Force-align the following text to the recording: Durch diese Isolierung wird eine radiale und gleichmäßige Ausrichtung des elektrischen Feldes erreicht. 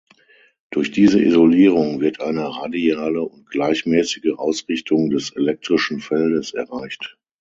Durch 0.71 0.89
diese 0.89 1.21
Isolierung 1.21 1.99
wird 2.01 2.21
eine 2.21 2.49
radiale 2.57 3.21
und 3.21 3.45
gleichmäßige 3.51 4.31
Ausrichtung 4.35 5.11
des 5.11 5.29
elektrischen 5.35 5.99
Feldes 5.99 6.55
erreicht. 6.55 7.19